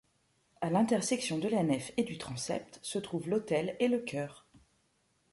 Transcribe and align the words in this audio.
À 0.61 0.71
l'intersection 0.71 1.37
de 1.37 1.47
la 1.47 1.61
nef 1.61 1.91
et 1.95 2.01
du 2.03 2.17
transept 2.17 2.79
se 2.81 2.97
trouvent 2.97 3.29
l'autel 3.29 3.75
et 3.79 3.87
le 3.87 3.99
chœur. 3.99 4.47